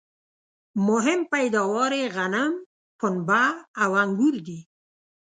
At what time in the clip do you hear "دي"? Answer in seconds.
4.47-4.59